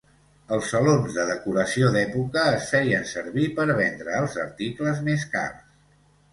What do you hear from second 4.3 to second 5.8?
articles més cars.